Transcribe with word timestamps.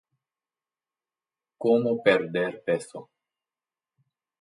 Cómo 1.59 2.01
perder 2.01 2.63
peso 2.65 3.07